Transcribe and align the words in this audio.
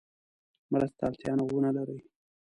مرستې 0.71 0.95
ته 0.97 1.03
اړتیا 1.07 1.33
ونه 1.53 1.71
لري. 1.77 1.99